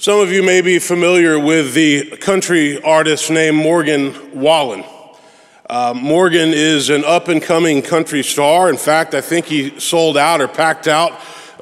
Some 0.00 0.20
of 0.20 0.30
you 0.30 0.44
may 0.44 0.60
be 0.60 0.78
familiar 0.78 1.40
with 1.40 1.74
the 1.74 2.04
country 2.18 2.80
artist 2.80 3.32
named 3.32 3.56
Morgan 3.56 4.14
Wallen. 4.32 4.84
Uh, 5.68 5.92
Morgan 5.92 6.50
is 6.50 6.88
an 6.88 7.04
up 7.04 7.26
and 7.26 7.42
coming 7.42 7.82
country 7.82 8.22
star. 8.22 8.70
In 8.70 8.76
fact, 8.76 9.12
I 9.12 9.20
think 9.20 9.46
he 9.46 9.80
sold 9.80 10.16
out 10.16 10.40
or 10.40 10.46
packed 10.46 10.86
out 10.86 11.14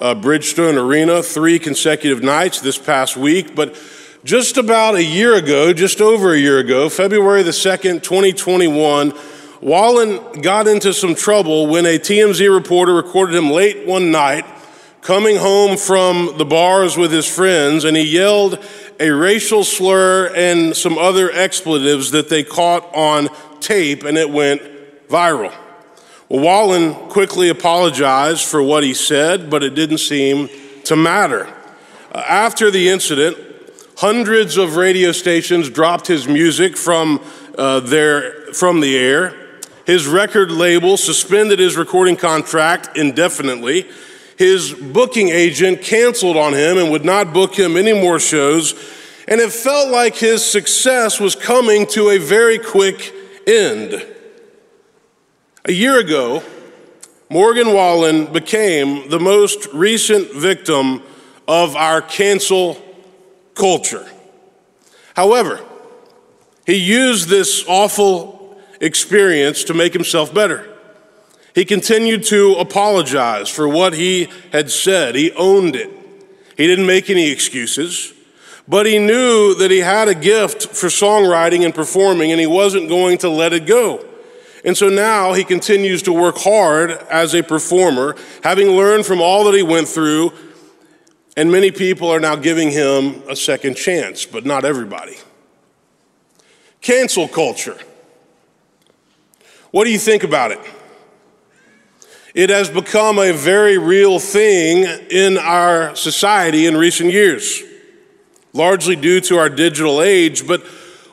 uh, 0.03 0.15
Bridgestone 0.15 0.77
Arena 0.77 1.23
three 1.23 1.59
consecutive 1.59 2.23
nights 2.23 2.61
this 2.61 2.77
past 2.77 3.17
week. 3.17 3.55
But 3.55 3.75
just 4.23 4.59
about 4.59 4.97
a 4.97 5.03
year 5.03 5.35
ago, 5.37 5.73
just 5.73 6.03
over 6.03 6.35
a 6.35 6.39
year 6.39 6.59
ago, 6.59 6.91
February 6.91 7.43
the 7.43 7.53
2nd, 7.53 8.03
2021, 8.03 9.15
Wallen 9.63 10.43
got 10.43 10.69
into 10.69 10.93
some 10.93 11.15
trouble 11.15 11.69
when 11.69 11.87
a 11.87 11.99
TMZ 11.99 12.55
reporter 12.55 12.93
recorded 12.93 13.35
him 13.35 13.49
late 13.49 13.87
one 13.87 14.11
night 14.11 14.45
coming 15.07 15.37
home 15.37 15.77
from 15.77 16.37
the 16.37 16.45
bars 16.45 16.97
with 16.97 17.13
his 17.13 17.33
friends, 17.33 17.85
and 17.85 17.97
he 17.97 18.03
yelled 18.03 18.59
a 18.99 19.09
racial 19.09 19.63
slur 19.63 20.27
and 20.35 20.77
some 20.77 20.99
other 20.99 21.31
expletives 21.31 22.11
that 22.11 22.29
they 22.29 22.43
caught 22.43 22.93
on 22.93 23.29
tape, 23.61 24.03
and 24.03 24.19
it 24.19 24.29
went 24.29 24.61
viral. 25.07 25.55
Well, 26.29 26.41
Wallen 26.41 26.95
quickly 27.09 27.51
apologized 27.51 28.47
for 28.47 28.61
what 28.61 28.83
he 28.83 28.95
said, 28.95 29.49
but 29.49 29.63
it 29.63 29.77
didn't 29.77 29.99
seem 29.99 30.49
to 30.87 30.97
matter. 30.97 31.47
Uh, 32.11 32.25
after 32.27 32.73
the 32.73 32.89
incident, 32.89 33.37
hundreds 33.99 34.57
of 34.57 34.75
radio 34.75 35.13
stations 35.13 35.71
dropped 35.71 36.09
his 36.09 36.27
music 36.27 36.77
from, 36.77 37.23
uh, 37.57 37.79
their, 37.79 38.53
from 38.53 38.81
the 38.81 38.99
air. 38.99 39.37
His 39.87 40.09
record 40.09 40.51
label 40.51 40.97
suspended 40.97 41.61
his 41.61 41.77
recording 41.77 42.17
contract 42.17 42.97
indefinitely 42.97 43.87
his 44.37 44.73
booking 44.73 45.29
agent 45.29 45.83
canceled 45.83 46.37
on 46.37 46.53
him 46.53 46.79
and 46.79 46.91
would 46.91 47.05
not 47.05 47.33
book 47.33 47.59
him 47.59 47.77
any 47.77 47.93
more 47.93 48.19
shows. 48.19 48.75
And 49.29 49.41
it 49.41 49.51
felt 49.51 49.91
like 49.91 50.15
his 50.17 50.45
success 50.45 51.19
was 51.19 51.35
coming 51.35 51.87
to 51.89 52.11
a 52.11 52.19
very 52.19 52.59
quick 52.59 53.13
end. 53.47 54.07
A 55.65 55.73
year 55.73 55.99
ago, 55.99 56.43
Morgan 57.29 57.73
Wallen 57.73 58.33
became 58.33 59.09
the 59.09 59.19
most 59.19 59.67
recent 59.73 60.33
victim 60.33 61.03
of 61.49 61.75
our 61.75 62.01
cancel 62.01 62.81
culture. 63.55 64.07
However, 65.15 65.61
he 66.67 66.77
used 66.77 67.29
this 67.29 67.65
awful 67.67 68.61
experience 68.81 69.65
to 69.65 69.75
make 69.75 69.93
himself 69.93 70.33
better. 70.33 70.76
He 71.57 71.65
continued 71.65 72.23
to 72.25 72.57
apologize 72.57 73.49
for 73.49 73.67
what 73.67 73.95
he 73.95 74.29
had 74.53 74.71
said. 74.71 75.15
He 75.15 75.33
owned 75.33 75.75
it. 75.75 75.91
He 76.55 76.67
didn't 76.67 76.85
make 76.85 77.09
any 77.09 77.31
excuses, 77.31 78.13
but 78.69 78.85
he 78.85 78.99
knew 78.99 79.55
that 79.55 79.71
he 79.71 79.79
had 79.79 80.07
a 80.07 80.15
gift 80.15 80.67
for 80.67 80.89
songwriting 80.89 81.65
and 81.65 81.75
performing, 81.75 82.31
and 82.31 82.39
he 82.39 82.47
wasn't 82.47 82.91
going 82.91 83.17
to 83.19 83.31
let 83.31 83.55
it 83.55 83.65
go. 83.65 84.07
And 84.67 84.77
so 84.77 84.91
now 84.91 85.33
he 85.33 85.45
continues 85.45 86.03
to 86.03 86.13
work 86.13 86.37
hard 86.37 86.91
as 86.91 87.35
a 87.35 87.43
performer, 87.43 88.17
having 88.43 88.69
learned 88.73 89.07
from 89.07 89.23
all 89.23 89.45
that 89.45 89.55
he 89.55 89.63
went 89.63 89.89
through, 89.89 90.35
and 91.39 91.51
many 91.51 91.71
people 91.71 92.11
are 92.11 92.21
now 92.21 92.37
giving 92.37 92.71
him 92.71 93.23
a 93.31 93.37
second 93.37 93.77
chance, 93.77 94.27
but 94.27 94.45
not 94.45 94.67
everybody. 94.67 95.17
Cancel 96.83 97.29
culture. 97.29 97.79
What 99.71 99.85
do 99.85 99.91
you 99.91 99.99
think 99.99 100.23
about 100.23 100.53
it? 100.53 100.61
It 102.37 102.51
has 102.51 102.69
become 102.69 103.19
a 103.19 103.33
very 103.33 103.79
real 103.79 104.19
thing 104.19 104.85
in 105.09 105.39
our 105.39 105.97
society 105.97 106.67
in 106.67 106.77
recent 106.77 107.11
years, 107.11 107.63
largely 108.53 108.95
due 108.95 109.23
to 109.23 109.39
our 109.39 109.49
digital 109.49 110.03
age. 110.03 110.47
But 110.47 110.61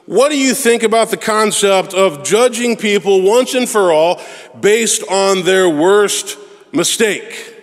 what 0.06 0.32
do 0.32 0.38
you 0.38 0.54
think 0.54 0.84
about 0.84 1.12
the 1.12 1.18
concept 1.18 1.94
of 1.94 2.26
judging 2.26 2.76
people 2.76 3.22
once 3.22 3.54
and 3.54 3.70
for 3.70 3.94
all 3.94 4.20
based 4.60 5.02
on 5.10 5.44
their 5.44 5.70
worst 5.70 6.38
mistake? 6.73 7.56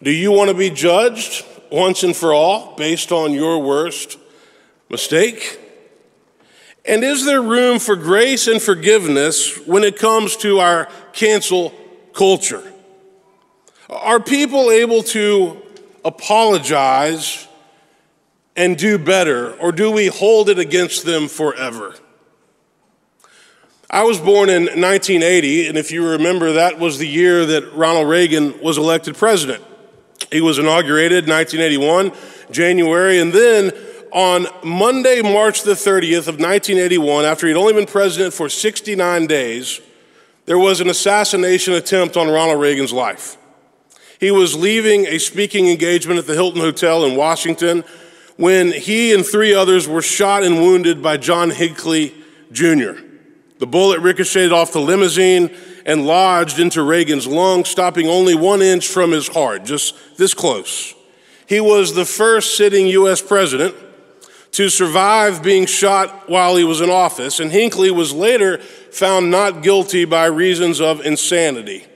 Do 0.00 0.12
you 0.12 0.30
want 0.30 0.50
to 0.50 0.56
be 0.56 0.70
judged 0.70 1.44
once 1.72 2.04
and 2.04 2.14
for 2.14 2.32
all 2.32 2.76
based 2.76 3.10
on 3.10 3.32
your 3.32 3.58
worst 3.58 4.18
mistake? 4.88 5.58
And 6.84 7.02
is 7.02 7.24
there 7.24 7.42
room 7.42 7.80
for 7.80 7.96
grace 7.96 8.46
and 8.46 8.62
forgiveness 8.62 9.66
when 9.66 9.82
it 9.82 9.98
comes 9.98 10.36
to 10.36 10.60
our 10.60 10.88
cancel 11.12 11.74
culture? 12.12 12.72
Are 13.88 14.20
people 14.20 14.70
able 14.70 15.02
to 15.04 15.60
apologize 16.04 17.48
and 18.56 18.76
do 18.76 18.98
better, 18.98 19.54
or 19.54 19.72
do 19.72 19.90
we 19.90 20.06
hold 20.06 20.48
it 20.48 20.58
against 20.58 21.04
them 21.04 21.28
forever? 21.28 21.94
I 23.88 24.04
was 24.04 24.18
born 24.18 24.48
in 24.48 24.64
1980, 24.64 25.66
and 25.66 25.76
if 25.76 25.90
you 25.90 26.10
remember, 26.10 26.52
that 26.52 26.78
was 26.78 26.98
the 26.98 27.08
year 27.08 27.44
that 27.46 27.72
Ronald 27.74 28.08
Reagan 28.08 28.60
was 28.60 28.78
elected 28.78 29.16
president. 29.16 29.64
He 30.30 30.40
was 30.40 30.58
inaugurated 30.58 31.28
1981, 31.28 32.12
January, 32.52 33.18
and 33.18 33.32
then 33.32 33.72
on 34.12 34.46
Monday, 34.62 35.22
March 35.22 35.62
the 35.62 35.72
30th 35.72 36.28
of 36.28 36.38
1981, 36.38 37.24
after 37.24 37.48
he'd 37.48 37.56
only 37.56 37.72
been 37.72 37.86
president 37.86 38.32
for 38.32 38.48
69 38.48 39.26
days, 39.26 39.80
there 40.46 40.58
was 40.58 40.80
an 40.80 40.88
assassination 40.88 41.74
attempt 41.74 42.16
on 42.16 42.28
Ronald 42.28 42.60
Reagan's 42.60 42.92
life. 42.92 43.36
He 44.18 44.30
was 44.30 44.54
leaving 44.54 45.06
a 45.06 45.18
speaking 45.18 45.68
engagement 45.68 46.18
at 46.18 46.26
the 46.26 46.34
Hilton 46.34 46.60
Hotel 46.60 47.04
in 47.04 47.16
Washington 47.16 47.84
when 48.36 48.72
he 48.72 49.14
and 49.14 49.24
three 49.24 49.54
others 49.54 49.86
were 49.86 50.02
shot 50.02 50.42
and 50.42 50.56
wounded 50.56 51.02
by 51.02 51.16
John 51.16 51.50
Hinckley 51.50 52.14
Jr. 52.52 52.92
The 53.58 53.66
bullet 53.66 54.00
ricocheted 54.00 54.52
off 54.52 54.72
the 54.72 54.80
limousine 54.80 55.54
and 55.84 56.06
lodged 56.06 56.58
into 56.58 56.82
Reagan's 56.82 57.26
lung, 57.26 57.64
stopping 57.64 58.08
only 58.08 58.34
one 58.34 58.62
inch 58.62 58.88
from 58.88 59.10
his 59.10 59.28
heart, 59.28 59.64
just 59.64 59.94
this 60.16 60.34
close. 60.34 60.94
He 61.46 61.60
was 61.60 61.94
the 61.94 62.04
first 62.04 62.56
sitting 62.56 62.86
U.S. 62.86 63.20
president 63.20 63.74
to 64.52 64.68
survive 64.68 65.42
being 65.42 65.66
shot 65.66 66.28
while 66.28 66.56
he 66.56 66.64
was 66.64 66.80
in 66.80 66.90
office, 66.90 67.40
and 67.40 67.52
Hinckley 67.52 67.90
was 67.90 68.12
later 68.12 68.60
found 68.92 69.30
not 69.30 69.62
guilty 69.62 70.04
by 70.04 70.26
reasons 70.26 70.80
of 70.80 71.04
insanity. 71.04 71.86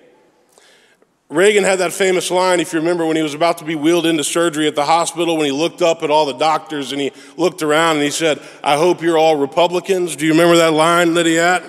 Reagan 1.30 1.64
had 1.64 1.80
that 1.80 1.92
famous 1.92 2.30
line, 2.30 2.60
if 2.60 2.72
you 2.72 2.78
remember, 2.78 3.06
when 3.06 3.16
he 3.16 3.22
was 3.22 3.34
about 3.34 3.58
to 3.58 3.64
be 3.64 3.74
wheeled 3.74 4.06
into 4.06 4.22
surgery 4.22 4.68
at 4.68 4.74
the 4.74 4.84
hospital, 4.84 5.36
when 5.36 5.46
he 5.46 5.52
looked 5.52 5.82
up 5.82 6.02
at 6.02 6.10
all 6.10 6.26
the 6.26 6.34
doctors 6.34 6.92
and 6.92 7.00
he 7.00 7.12
looked 7.36 7.62
around 7.62 7.96
and 7.96 8.04
he 8.04 8.10
said, 8.10 8.40
I 8.62 8.76
hope 8.76 9.02
you're 9.02 9.18
all 9.18 9.36
Republicans. 9.36 10.16
Do 10.16 10.26
you 10.26 10.32
remember 10.32 10.56
that 10.56 10.72
line 10.74 11.14
that 11.14 11.26
he 11.26 11.34
had? 11.34 11.64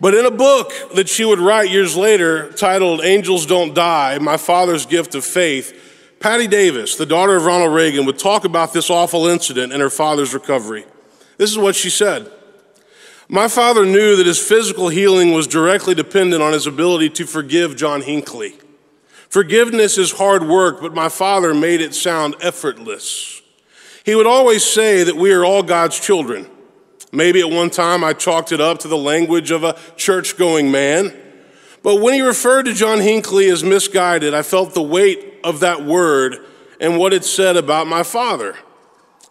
But 0.00 0.14
in 0.14 0.26
a 0.26 0.30
book 0.30 0.72
that 0.94 1.08
she 1.08 1.24
would 1.24 1.38
write 1.38 1.70
years 1.70 1.96
later 1.96 2.52
titled 2.52 3.02
Angels 3.02 3.46
Don't 3.46 3.72
Die 3.72 4.18
My 4.18 4.36
Father's 4.36 4.84
Gift 4.84 5.14
of 5.14 5.24
Faith, 5.24 6.16
Patti 6.20 6.46
Davis, 6.46 6.96
the 6.96 7.06
daughter 7.06 7.36
of 7.36 7.44
Ronald 7.44 7.72
Reagan, 7.72 8.04
would 8.04 8.18
talk 8.18 8.44
about 8.44 8.72
this 8.72 8.90
awful 8.90 9.26
incident 9.26 9.72
and 9.72 9.80
her 9.80 9.90
father's 9.90 10.34
recovery. 10.34 10.84
This 11.38 11.50
is 11.50 11.56
what 11.56 11.76
she 11.76 11.88
said 11.88 12.30
My 13.28 13.48
father 13.48 13.86
knew 13.86 14.16
that 14.16 14.26
his 14.26 14.38
physical 14.38 14.88
healing 14.88 15.32
was 15.32 15.46
directly 15.46 15.94
dependent 15.94 16.42
on 16.42 16.52
his 16.52 16.66
ability 16.66 17.10
to 17.10 17.26
forgive 17.26 17.76
John 17.76 18.02
Hinckley. 18.02 18.54
Forgiveness 19.28 19.98
is 19.98 20.12
hard 20.12 20.46
work, 20.46 20.80
but 20.80 20.94
my 20.94 21.08
father 21.08 21.54
made 21.54 21.80
it 21.80 21.94
sound 21.94 22.36
effortless. 22.40 23.42
He 24.04 24.14
would 24.14 24.26
always 24.26 24.62
say 24.62 25.02
that 25.02 25.16
we 25.16 25.32
are 25.32 25.44
all 25.44 25.62
God's 25.62 25.98
children. 25.98 26.48
Maybe 27.10 27.40
at 27.40 27.50
one 27.50 27.70
time 27.70 28.04
I 28.04 28.12
chalked 28.12 28.52
it 28.52 28.60
up 28.60 28.80
to 28.80 28.88
the 28.88 28.96
language 28.96 29.50
of 29.50 29.64
a 29.64 29.76
church 29.96 30.36
going 30.36 30.70
man. 30.70 31.16
But 31.82 32.00
when 32.00 32.14
he 32.14 32.20
referred 32.20 32.64
to 32.64 32.74
John 32.74 33.00
Hinckley 33.00 33.48
as 33.48 33.64
misguided, 33.64 34.34
I 34.34 34.42
felt 34.42 34.74
the 34.74 34.82
weight 34.82 35.40
of 35.42 35.60
that 35.60 35.84
word 35.84 36.36
and 36.80 36.98
what 36.98 37.12
it 37.12 37.24
said 37.24 37.56
about 37.56 37.86
my 37.86 38.02
father. 38.02 38.56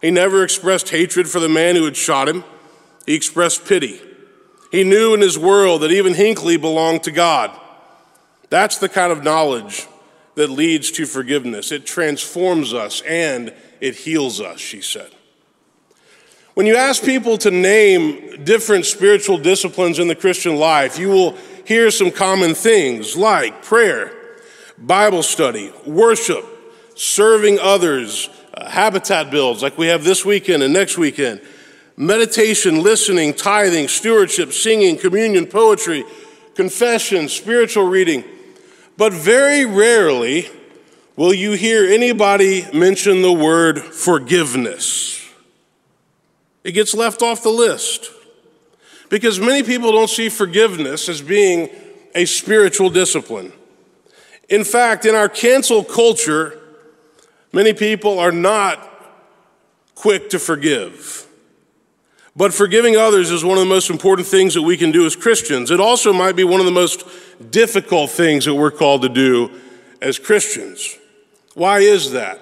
He 0.00 0.10
never 0.10 0.42
expressed 0.42 0.90
hatred 0.90 1.28
for 1.28 1.40
the 1.40 1.48
man 1.48 1.76
who 1.76 1.84
had 1.84 1.96
shot 1.96 2.28
him, 2.28 2.44
he 3.06 3.14
expressed 3.14 3.64
pity. 3.64 4.00
He 4.70 4.84
knew 4.84 5.14
in 5.14 5.20
his 5.20 5.38
world 5.38 5.82
that 5.82 5.92
even 5.92 6.14
Hinckley 6.14 6.56
belonged 6.56 7.04
to 7.04 7.12
God. 7.12 7.50
That's 8.50 8.78
the 8.78 8.88
kind 8.88 9.12
of 9.12 9.22
knowledge 9.22 9.86
that 10.34 10.50
leads 10.50 10.90
to 10.92 11.06
forgiveness. 11.06 11.70
It 11.70 11.86
transforms 11.86 12.74
us 12.74 13.00
and 13.02 13.54
it 13.80 13.94
heals 13.96 14.40
us, 14.40 14.60
she 14.60 14.80
said. 14.80 15.10
When 16.54 16.66
you 16.66 16.76
ask 16.76 17.04
people 17.04 17.36
to 17.38 17.50
name 17.50 18.44
different 18.44 18.86
spiritual 18.86 19.38
disciplines 19.38 19.98
in 19.98 20.06
the 20.06 20.14
Christian 20.14 20.56
life, 20.56 20.98
you 20.98 21.08
will 21.08 21.36
hear 21.64 21.90
some 21.90 22.10
common 22.10 22.54
things 22.54 23.16
like 23.16 23.62
prayer, 23.62 24.12
Bible 24.78 25.24
study, 25.24 25.72
worship, 25.84 26.44
serving 26.94 27.58
others, 27.60 28.28
uh, 28.54 28.68
habitat 28.68 29.32
builds 29.32 29.62
like 29.62 29.76
we 29.76 29.88
have 29.88 30.04
this 30.04 30.24
weekend 30.24 30.62
and 30.62 30.72
next 30.72 30.96
weekend, 30.96 31.40
meditation, 31.96 32.82
listening, 32.82 33.34
tithing, 33.34 33.88
stewardship, 33.88 34.52
singing, 34.52 34.96
communion, 34.96 35.46
poetry, 35.46 36.04
confession, 36.54 37.28
spiritual 37.28 37.86
reading. 37.86 38.24
But 38.96 39.12
very 39.12 39.64
rarely 39.64 40.48
will 41.16 41.34
you 41.34 41.52
hear 41.52 41.84
anybody 41.84 42.66
mention 42.72 43.22
the 43.22 43.32
word 43.32 43.80
forgiveness? 43.80 45.20
It 46.62 46.72
gets 46.72 46.94
left 46.94 47.22
off 47.22 47.42
the 47.42 47.50
list 47.50 48.10
because 49.10 49.38
many 49.38 49.62
people 49.62 49.92
don't 49.92 50.10
see 50.10 50.28
forgiveness 50.28 51.08
as 51.08 51.20
being 51.20 51.68
a 52.14 52.24
spiritual 52.24 52.90
discipline. 52.90 53.52
In 54.48 54.64
fact, 54.64 55.04
in 55.04 55.14
our 55.14 55.28
cancel 55.28 55.84
culture, 55.84 56.58
many 57.52 57.72
people 57.72 58.18
are 58.18 58.32
not 58.32 58.90
quick 59.94 60.30
to 60.30 60.38
forgive. 60.38 61.26
But 62.36 62.52
forgiving 62.52 62.96
others 62.96 63.30
is 63.30 63.44
one 63.44 63.58
of 63.58 63.64
the 63.64 63.70
most 63.70 63.90
important 63.90 64.26
things 64.26 64.54
that 64.54 64.62
we 64.62 64.76
can 64.76 64.90
do 64.90 65.06
as 65.06 65.14
Christians. 65.14 65.70
It 65.70 65.78
also 65.78 66.12
might 66.12 66.34
be 66.34 66.42
one 66.42 66.60
of 66.60 66.66
the 66.66 66.72
most 66.72 67.04
difficult 67.50 68.10
things 68.10 68.44
that 68.46 68.54
we're 68.54 68.72
called 68.72 69.02
to 69.02 69.08
do 69.08 69.50
as 70.02 70.18
Christians. 70.18 70.98
Why 71.54 71.78
is 71.80 72.10
that? 72.10 72.40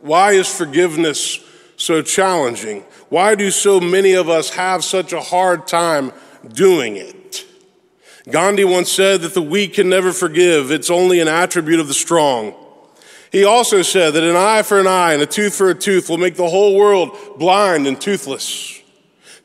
Why 0.00 0.32
is 0.32 0.52
forgiveness 0.52 1.38
so 1.76 2.02
challenging? 2.02 2.82
Why 3.08 3.36
do 3.36 3.50
so 3.52 3.80
many 3.80 4.14
of 4.14 4.28
us 4.28 4.50
have 4.50 4.82
such 4.82 5.12
a 5.12 5.20
hard 5.20 5.68
time 5.68 6.12
doing 6.52 6.96
it? 6.96 7.46
Gandhi 8.28 8.64
once 8.64 8.90
said 8.90 9.22
that 9.22 9.34
the 9.34 9.42
weak 9.42 9.74
can 9.74 9.88
never 9.88 10.12
forgive, 10.12 10.70
it's 10.70 10.90
only 10.90 11.20
an 11.20 11.28
attribute 11.28 11.80
of 11.80 11.88
the 11.88 11.94
strong. 11.94 12.54
He 13.30 13.44
also 13.44 13.82
said 13.82 14.14
that 14.14 14.24
an 14.24 14.36
eye 14.36 14.62
for 14.62 14.80
an 14.80 14.86
eye 14.86 15.12
and 15.12 15.22
a 15.22 15.26
tooth 15.26 15.54
for 15.54 15.70
a 15.70 15.74
tooth 15.74 16.10
will 16.10 16.18
make 16.18 16.34
the 16.34 16.48
whole 16.48 16.76
world 16.76 17.16
blind 17.38 17.86
and 17.86 17.98
toothless. 17.98 18.77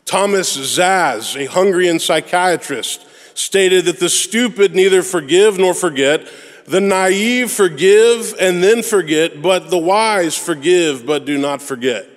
Thomas 0.06 0.56
Szasz, 0.58 1.36
a 1.36 1.50
Hungarian 1.50 2.00
psychiatrist, 2.00 3.06
stated 3.36 3.86
that 3.86 4.00
the 4.00 4.10
stupid 4.10 4.76
neither 4.76 5.02
forgive 5.02 5.58
nor 5.58 5.74
forget, 5.74 6.28
the 6.66 6.82
naive 6.82 7.52
forgive 7.52 8.36
and 8.40 8.64
then 8.64 8.84
forget, 8.84 9.42
but 9.42 9.70
the 9.70 9.78
wise 9.78 10.38
forgive 10.38 11.06
but 11.06 11.26
do 11.26 11.38
not 11.38 11.62
forget. 11.62 12.10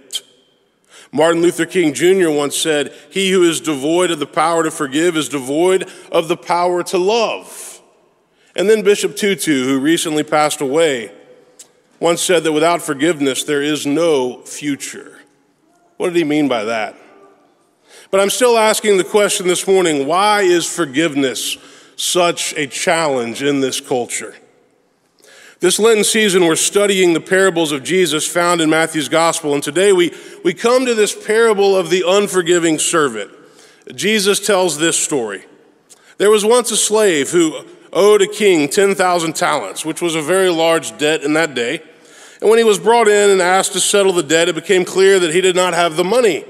Martin 1.13 1.41
Luther 1.41 1.67
King 1.67 1.95
Jr. 1.95 2.31
once 2.31 2.57
said, 2.57 2.93
He 3.11 3.31
who 3.31 3.43
is 3.43 3.61
devoid 3.61 4.11
of 4.11 4.19
the 4.19 4.27
power 4.27 4.63
to 4.65 4.71
forgive 4.71 5.17
is 5.17 5.29
devoid 5.29 5.91
of 6.13 6.29
the 6.29 6.37
power 6.37 6.83
to 6.85 6.99
love. 6.99 7.81
And 8.55 8.69
then 8.69 8.83
Bishop 8.83 9.17
Tutu, 9.17 9.65
who 9.65 9.79
recently 9.79 10.23
passed 10.23 10.61
away, 10.61 11.13
once 12.01 12.21
said 12.21 12.45
that 12.45 12.53
without 12.53 12.83
forgiveness, 12.83 13.45
there 13.45 13.63
is 13.63 13.87
no 13.87 14.43
future. 14.43 15.19
What 15.97 16.09
did 16.09 16.17
he 16.17 16.25
mean 16.25 16.49
by 16.49 16.65
that? 16.65 16.97
But 18.11 18.21
I'm 18.21 18.31
still 18.31 18.57
asking 18.57 18.99
the 18.99 19.05
question 19.05 19.49
this 19.49 19.67
morning 19.67 20.07
why 20.07 20.43
is 20.43 20.67
forgiveness 20.67 21.57
such 21.97 22.53
a 22.55 22.67
challenge 22.67 23.43
in 23.43 23.61
this 23.61 23.81
culture? 23.81 24.35
This 25.59 25.79
Lenten 25.79 26.05
season, 26.05 26.45
we're 26.45 26.55
studying 26.55 27.15
the 27.15 27.21
parables 27.21 27.73
of 27.73 27.83
Jesus 27.83 28.27
found 28.27 28.61
in 28.61 28.69
Matthew's 28.69 29.09
gospel, 29.09 29.55
and 29.55 29.63
today 29.63 29.93
we, 29.93 30.15
we 30.45 30.53
come 30.53 30.85
to 30.85 30.95
this 30.95 31.15
parable 31.27 31.75
of 31.75 31.89
the 31.89 32.05
unforgiving 32.07 32.79
servant. 32.79 33.31
Jesus 33.95 34.45
tells 34.45 34.79
this 34.79 34.99
story. 34.99 35.47
There 36.19 36.31
was 36.31 36.45
once 36.45 36.71
a 36.71 36.77
slave 36.77 37.31
who 37.31 37.65
owed 37.93 38.21
a 38.21 38.27
king 38.27 38.69
10,000 38.69 39.35
talents, 39.35 39.85
which 39.85 40.03
was 40.03 40.15
a 40.15 40.21
very 40.21 40.51
large 40.51 40.97
debt 40.99 41.23
in 41.23 41.33
that 41.33 41.55
day. 41.55 41.83
And 42.43 42.51
when 42.51 42.59
he 42.59 42.65
was 42.65 42.79
brought 42.79 43.09
in 43.09 43.31
and 43.31 43.41
asked 43.41 43.73
to 43.73 43.81
settle 43.81 44.13
the 44.13 44.23
debt, 44.23 44.51
it 44.51 44.55
became 44.55 44.85
clear 44.85 45.19
that 45.19 45.33
he 45.33 45.41
did 45.41 45.57
not 45.57 45.73
have 45.73 45.97
the 45.97 46.05
money. 46.05 46.45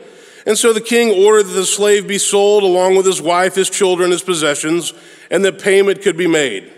And 0.46 0.56
so 0.56 0.72
the 0.72 0.80
king 0.80 1.24
ordered 1.24 1.48
that 1.48 1.54
the 1.54 1.66
slave 1.66 2.06
be 2.06 2.18
sold 2.18 2.62
along 2.62 2.96
with 2.96 3.04
his 3.04 3.20
wife, 3.20 3.56
his 3.56 3.68
children, 3.68 4.12
his 4.12 4.22
possessions, 4.22 4.94
and 5.28 5.44
that 5.44 5.60
payment 5.60 6.02
could 6.02 6.16
be 6.16 6.28
made. 6.28 6.72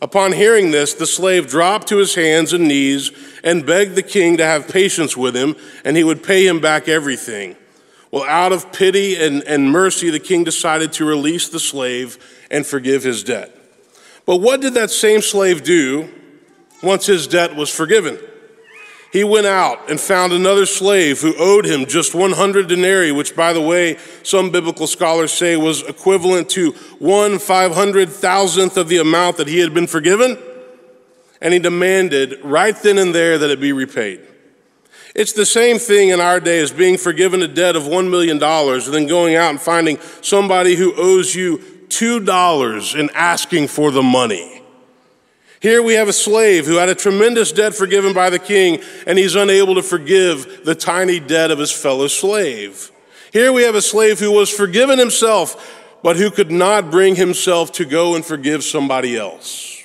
Upon 0.00 0.32
hearing 0.32 0.70
this, 0.70 0.94
the 0.94 1.06
slave 1.06 1.48
dropped 1.48 1.88
to 1.88 1.98
his 1.98 2.14
hands 2.14 2.52
and 2.52 2.68
knees 2.68 3.10
and 3.42 3.66
begged 3.66 3.96
the 3.96 4.02
king 4.02 4.36
to 4.36 4.44
have 4.44 4.68
patience 4.68 5.16
with 5.16 5.36
him, 5.36 5.56
and 5.84 5.96
he 5.96 6.04
would 6.04 6.22
pay 6.22 6.46
him 6.46 6.60
back 6.60 6.88
everything. 6.88 7.56
Well, 8.10 8.24
out 8.24 8.52
of 8.52 8.72
pity 8.72 9.16
and, 9.16 9.42
and 9.42 9.70
mercy, 9.70 10.10
the 10.10 10.20
king 10.20 10.44
decided 10.44 10.92
to 10.94 11.04
release 11.04 11.48
the 11.48 11.60
slave 11.60 12.18
and 12.50 12.64
forgive 12.64 13.02
his 13.02 13.22
debt. 13.22 13.54
But 14.24 14.36
what 14.36 14.60
did 14.60 14.74
that 14.74 14.90
same 14.90 15.20
slave 15.20 15.64
do 15.64 16.08
once 16.82 17.06
his 17.06 17.26
debt 17.26 17.56
was 17.56 17.74
forgiven? 17.74 18.18
He 19.12 19.24
went 19.24 19.46
out 19.46 19.90
and 19.90 20.00
found 20.00 20.32
another 20.32 20.66
slave 20.66 21.20
who 21.20 21.34
owed 21.36 21.64
him 21.64 21.86
just 21.86 22.14
100 22.14 22.68
denarii, 22.68 23.10
which, 23.10 23.34
by 23.34 23.52
the 23.52 23.60
way, 23.60 23.98
some 24.22 24.50
biblical 24.50 24.86
scholars 24.86 25.32
say 25.32 25.56
was 25.56 25.82
equivalent 25.82 26.48
to 26.50 26.72
one 27.00 27.40
five 27.40 27.74
hundred 27.74 28.08
thousandth 28.08 28.76
of 28.76 28.88
the 28.88 28.98
amount 28.98 29.36
that 29.38 29.48
he 29.48 29.58
had 29.58 29.74
been 29.74 29.88
forgiven. 29.88 30.38
And 31.40 31.52
he 31.52 31.58
demanded 31.58 32.38
right 32.44 32.76
then 32.82 32.98
and 32.98 33.14
there 33.14 33.38
that 33.38 33.50
it 33.50 33.60
be 33.60 33.72
repaid. 33.72 34.20
It's 35.14 35.32
the 35.32 35.46
same 35.46 35.78
thing 35.78 36.10
in 36.10 36.20
our 36.20 36.38
day 36.38 36.60
as 36.60 36.70
being 36.70 36.96
forgiven 36.96 37.42
a 37.42 37.48
debt 37.48 37.74
of 37.74 37.84
$1 37.84 38.10
million 38.10 38.40
and 38.40 38.94
then 38.94 39.06
going 39.08 39.34
out 39.34 39.50
and 39.50 39.60
finding 39.60 39.98
somebody 40.20 40.76
who 40.76 40.94
owes 40.96 41.34
you 41.34 41.58
$2 41.88 43.00
and 43.00 43.10
asking 43.14 43.66
for 43.66 43.90
the 43.90 44.02
money. 44.02 44.59
Here 45.60 45.82
we 45.82 45.92
have 45.92 46.08
a 46.08 46.12
slave 46.14 46.64
who 46.64 46.76
had 46.76 46.88
a 46.88 46.94
tremendous 46.94 47.52
debt 47.52 47.74
forgiven 47.74 48.14
by 48.14 48.30
the 48.30 48.38
king, 48.38 48.80
and 49.06 49.18
he's 49.18 49.34
unable 49.34 49.74
to 49.74 49.82
forgive 49.82 50.64
the 50.64 50.74
tiny 50.74 51.20
debt 51.20 51.50
of 51.50 51.58
his 51.58 51.70
fellow 51.70 52.08
slave. 52.08 52.90
Here 53.30 53.52
we 53.52 53.62
have 53.64 53.74
a 53.74 53.82
slave 53.82 54.18
who 54.18 54.32
was 54.32 54.48
forgiven 54.48 54.98
himself, 54.98 55.76
but 56.02 56.16
who 56.16 56.30
could 56.30 56.50
not 56.50 56.90
bring 56.90 57.14
himself 57.14 57.72
to 57.72 57.84
go 57.84 58.14
and 58.14 58.24
forgive 58.24 58.64
somebody 58.64 59.18
else. 59.18 59.79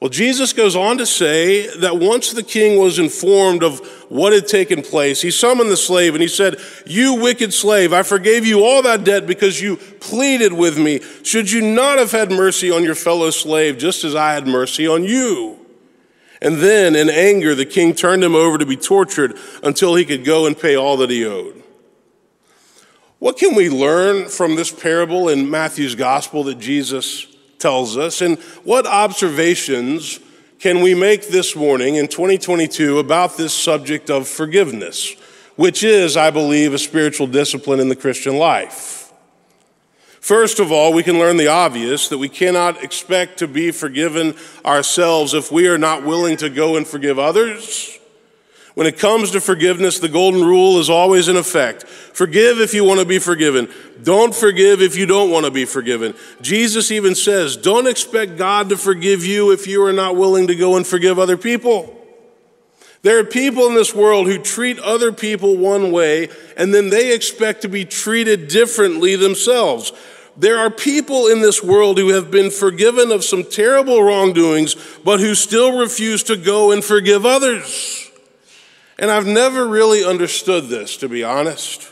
Well, 0.00 0.08
Jesus 0.08 0.54
goes 0.54 0.76
on 0.76 0.96
to 0.96 1.04
say 1.04 1.66
that 1.76 1.98
once 1.98 2.32
the 2.32 2.42
king 2.42 2.80
was 2.80 2.98
informed 2.98 3.62
of 3.62 3.80
what 4.08 4.32
had 4.32 4.48
taken 4.48 4.80
place, 4.80 5.20
he 5.20 5.30
summoned 5.30 5.70
the 5.70 5.76
slave 5.76 6.14
and 6.14 6.22
he 6.22 6.28
said, 6.28 6.58
You 6.86 7.16
wicked 7.16 7.52
slave, 7.52 7.92
I 7.92 8.02
forgave 8.02 8.46
you 8.46 8.64
all 8.64 8.80
that 8.82 9.04
debt 9.04 9.26
because 9.26 9.60
you 9.60 9.76
pleaded 9.76 10.54
with 10.54 10.78
me. 10.78 11.00
Should 11.22 11.52
you 11.52 11.60
not 11.60 11.98
have 11.98 12.12
had 12.12 12.30
mercy 12.30 12.70
on 12.70 12.82
your 12.82 12.94
fellow 12.94 13.28
slave 13.28 13.76
just 13.76 14.02
as 14.02 14.14
I 14.14 14.32
had 14.32 14.46
mercy 14.46 14.86
on 14.86 15.04
you? 15.04 15.58
And 16.40 16.56
then, 16.56 16.96
in 16.96 17.10
anger, 17.10 17.54
the 17.54 17.66
king 17.66 17.94
turned 17.94 18.24
him 18.24 18.34
over 18.34 18.56
to 18.56 18.64
be 18.64 18.76
tortured 18.76 19.36
until 19.62 19.94
he 19.96 20.06
could 20.06 20.24
go 20.24 20.46
and 20.46 20.58
pay 20.58 20.74
all 20.74 20.96
that 20.96 21.10
he 21.10 21.26
owed. 21.26 21.62
What 23.18 23.36
can 23.36 23.54
we 23.54 23.68
learn 23.68 24.28
from 24.30 24.56
this 24.56 24.70
parable 24.70 25.28
in 25.28 25.50
Matthew's 25.50 25.94
gospel 25.94 26.44
that 26.44 26.58
Jesus 26.58 27.26
tells 27.60 27.96
us, 27.96 28.20
and 28.20 28.38
what 28.64 28.86
observations 28.86 30.18
can 30.58 30.80
we 30.80 30.94
make 30.94 31.28
this 31.28 31.54
morning 31.54 31.96
in 31.96 32.08
2022 32.08 32.98
about 32.98 33.36
this 33.36 33.54
subject 33.54 34.10
of 34.10 34.26
forgiveness, 34.26 35.14
which 35.56 35.84
is, 35.84 36.16
I 36.16 36.30
believe, 36.30 36.74
a 36.74 36.78
spiritual 36.78 37.26
discipline 37.26 37.80
in 37.80 37.88
the 37.88 37.96
Christian 37.96 38.36
life? 38.36 39.12
First 40.20 40.60
of 40.60 40.70
all, 40.70 40.92
we 40.92 41.02
can 41.02 41.18
learn 41.18 41.36
the 41.38 41.48
obvious 41.48 42.08
that 42.08 42.18
we 42.18 42.28
cannot 42.28 42.82
expect 42.82 43.38
to 43.38 43.48
be 43.48 43.70
forgiven 43.70 44.34
ourselves 44.66 45.32
if 45.32 45.50
we 45.50 45.66
are 45.68 45.78
not 45.78 46.04
willing 46.04 46.36
to 46.38 46.50
go 46.50 46.76
and 46.76 46.86
forgive 46.86 47.18
others 47.18 47.99
when 48.80 48.86
it 48.86 48.98
comes 48.98 49.32
to 49.32 49.42
forgiveness, 49.42 49.98
the 49.98 50.08
golden 50.08 50.42
rule 50.42 50.78
is 50.78 50.88
always 50.88 51.28
in 51.28 51.36
effect. 51.36 51.82
Forgive 51.84 52.60
if 52.60 52.72
you 52.72 52.82
want 52.82 52.98
to 52.98 53.04
be 53.04 53.18
forgiven. 53.18 53.68
Don't 54.02 54.34
forgive 54.34 54.80
if 54.80 54.96
you 54.96 55.04
don't 55.04 55.30
want 55.30 55.44
to 55.44 55.50
be 55.50 55.66
forgiven. 55.66 56.14
Jesus 56.40 56.90
even 56.90 57.14
says, 57.14 57.58
don't 57.58 57.86
expect 57.86 58.38
God 58.38 58.70
to 58.70 58.78
forgive 58.78 59.22
you 59.22 59.50
if 59.50 59.66
you 59.66 59.84
are 59.84 59.92
not 59.92 60.16
willing 60.16 60.46
to 60.46 60.56
go 60.56 60.78
and 60.78 60.86
forgive 60.86 61.18
other 61.18 61.36
people. 61.36 61.94
There 63.02 63.18
are 63.18 63.24
people 63.24 63.66
in 63.66 63.74
this 63.74 63.94
world 63.94 64.28
who 64.28 64.38
treat 64.38 64.78
other 64.78 65.12
people 65.12 65.58
one 65.58 65.92
way 65.92 66.30
and 66.56 66.72
then 66.72 66.88
they 66.88 67.14
expect 67.14 67.60
to 67.60 67.68
be 67.68 67.84
treated 67.84 68.48
differently 68.48 69.14
themselves. 69.14 69.92
There 70.38 70.58
are 70.58 70.70
people 70.70 71.26
in 71.26 71.42
this 71.42 71.62
world 71.62 71.98
who 71.98 72.14
have 72.14 72.30
been 72.30 72.50
forgiven 72.50 73.12
of 73.12 73.24
some 73.24 73.44
terrible 73.44 74.02
wrongdoings, 74.02 74.74
but 75.04 75.20
who 75.20 75.34
still 75.34 75.78
refuse 75.78 76.22
to 76.22 76.36
go 76.38 76.72
and 76.72 76.82
forgive 76.82 77.26
others. 77.26 77.99
And 79.00 79.10
I've 79.10 79.26
never 79.26 79.66
really 79.66 80.04
understood 80.04 80.68
this, 80.68 80.98
to 80.98 81.08
be 81.08 81.24
honest. 81.24 81.90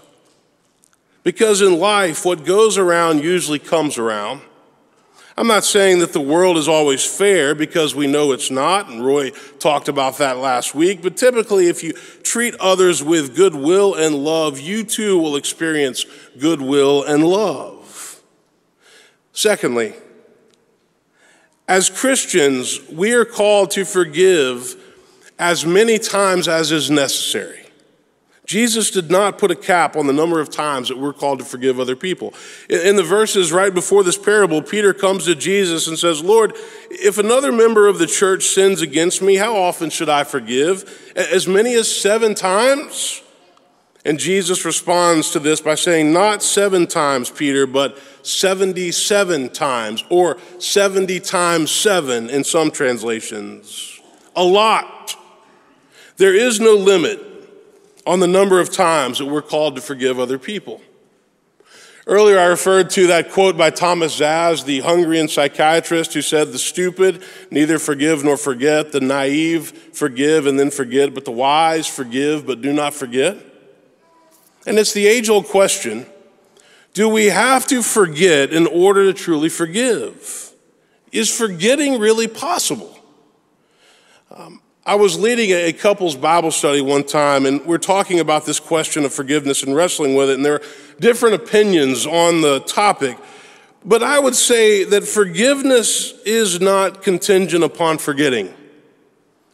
Because 1.24 1.62
in 1.62 1.78
life, 1.78 2.26
what 2.26 2.44
goes 2.44 2.76
around 2.76 3.24
usually 3.24 3.58
comes 3.58 3.96
around. 3.96 4.42
I'm 5.34 5.46
not 5.46 5.64
saying 5.64 6.00
that 6.00 6.12
the 6.12 6.20
world 6.20 6.58
is 6.58 6.68
always 6.68 7.06
fair 7.06 7.54
because 7.54 7.94
we 7.94 8.06
know 8.06 8.32
it's 8.32 8.50
not, 8.50 8.90
and 8.90 9.06
Roy 9.06 9.30
talked 9.58 9.88
about 9.88 10.18
that 10.18 10.36
last 10.36 10.74
week. 10.74 11.00
But 11.00 11.16
typically, 11.16 11.68
if 11.68 11.82
you 11.82 11.92
treat 12.24 12.54
others 12.56 13.02
with 13.02 13.34
goodwill 13.34 13.94
and 13.94 14.14
love, 14.16 14.60
you 14.60 14.84
too 14.84 15.18
will 15.18 15.36
experience 15.36 16.04
goodwill 16.38 17.04
and 17.04 17.24
love. 17.24 18.22
Secondly, 19.32 19.94
as 21.66 21.88
Christians, 21.88 22.80
we 22.92 23.14
are 23.14 23.24
called 23.24 23.70
to 23.70 23.86
forgive 23.86 24.76
as 25.38 25.64
many 25.64 25.98
times 25.98 26.48
as 26.48 26.72
is 26.72 26.90
necessary. 26.90 27.68
Jesus 28.48 28.90
did 28.90 29.10
not 29.10 29.36
put 29.36 29.50
a 29.50 29.54
cap 29.54 29.94
on 29.94 30.06
the 30.06 30.12
number 30.12 30.40
of 30.40 30.48
times 30.48 30.88
that 30.88 30.96
we're 30.96 31.12
called 31.12 31.38
to 31.38 31.44
forgive 31.44 31.78
other 31.78 31.94
people. 31.94 32.32
In 32.70 32.96
the 32.96 33.02
verses 33.02 33.52
right 33.52 33.72
before 33.72 34.02
this 34.02 34.16
parable, 34.16 34.62
Peter 34.62 34.94
comes 34.94 35.26
to 35.26 35.34
Jesus 35.34 35.86
and 35.86 35.98
says, 35.98 36.22
Lord, 36.24 36.54
if 36.90 37.18
another 37.18 37.52
member 37.52 37.86
of 37.88 37.98
the 37.98 38.06
church 38.06 38.44
sins 38.44 38.80
against 38.80 39.20
me, 39.20 39.36
how 39.36 39.54
often 39.54 39.90
should 39.90 40.08
I 40.08 40.24
forgive? 40.24 41.12
As 41.14 41.46
many 41.46 41.74
as 41.74 41.94
seven 41.94 42.34
times? 42.34 43.20
And 44.06 44.18
Jesus 44.18 44.64
responds 44.64 45.30
to 45.32 45.40
this 45.40 45.60
by 45.60 45.74
saying, 45.74 46.10
Not 46.10 46.42
seven 46.42 46.86
times, 46.86 47.28
Peter, 47.28 47.66
but 47.66 47.98
77 48.22 49.50
times, 49.50 50.04
or 50.08 50.38
70 50.58 51.20
times 51.20 51.70
seven 51.70 52.30
in 52.30 52.44
some 52.44 52.70
translations. 52.70 54.00
A 54.34 54.42
lot. 54.42 54.97
There 56.18 56.34
is 56.34 56.60
no 56.60 56.74
limit 56.74 57.20
on 58.04 58.20
the 58.20 58.26
number 58.26 58.60
of 58.60 58.72
times 58.72 59.18
that 59.18 59.26
we're 59.26 59.40
called 59.40 59.76
to 59.76 59.82
forgive 59.82 60.18
other 60.18 60.38
people. 60.38 60.82
Earlier, 62.08 62.38
I 62.38 62.46
referred 62.46 62.90
to 62.90 63.06
that 63.08 63.30
quote 63.30 63.56
by 63.56 63.70
Thomas 63.70 64.18
Szasz, 64.18 64.64
the 64.64 64.80
Hungarian 64.80 65.28
psychiatrist, 65.28 66.14
who 66.14 66.22
said, 66.22 66.48
The 66.48 66.58
stupid 66.58 67.22
neither 67.50 67.78
forgive 67.78 68.24
nor 68.24 68.36
forget, 68.36 68.92
the 68.92 69.00
naive 69.00 69.70
forgive 69.92 70.46
and 70.46 70.58
then 70.58 70.70
forget, 70.70 71.14
but 71.14 71.24
the 71.24 71.30
wise 71.30 71.86
forgive 71.86 72.46
but 72.46 72.62
do 72.62 72.72
not 72.72 72.94
forget. 72.94 73.36
And 74.66 74.78
it's 74.78 74.92
the 74.92 75.06
age 75.06 75.28
old 75.28 75.46
question 75.46 76.06
do 76.94 77.08
we 77.08 77.26
have 77.26 77.64
to 77.66 77.82
forget 77.82 78.52
in 78.52 78.66
order 78.66 79.04
to 79.04 79.12
truly 79.12 79.48
forgive? 79.50 80.52
Is 81.12 81.30
forgetting 81.30 82.00
really 82.00 82.26
possible? 82.26 82.98
Um, 84.30 84.60
I 84.88 84.94
was 84.94 85.18
leading 85.18 85.50
a 85.50 85.70
couples 85.74 86.16
Bible 86.16 86.50
study 86.50 86.80
one 86.80 87.04
time, 87.04 87.44
and 87.44 87.62
we're 87.66 87.76
talking 87.76 88.20
about 88.20 88.46
this 88.46 88.58
question 88.58 89.04
of 89.04 89.12
forgiveness 89.12 89.62
and 89.62 89.76
wrestling 89.76 90.14
with 90.14 90.30
it, 90.30 90.36
and 90.36 90.44
there 90.46 90.54
are 90.54 90.62
different 90.98 91.34
opinions 91.34 92.06
on 92.06 92.40
the 92.40 92.60
topic. 92.60 93.18
But 93.84 94.02
I 94.02 94.18
would 94.18 94.34
say 94.34 94.84
that 94.84 95.04
forgiveness 95.04 96.14
is 96.24 96.62
not 96.62 97.02
contingent 97.02 97.64
upon 97.64 97.98
forgetting. 97.98 98.54